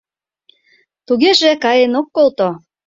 Тугеже, 1.07 1.51
каен 1.63 1.93
ок 1.99 2.07
колто. 2.15 2.49